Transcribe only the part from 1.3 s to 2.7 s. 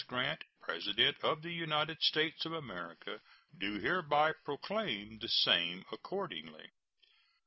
the United States of